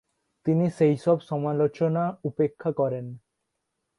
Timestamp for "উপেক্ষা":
2.23-2.71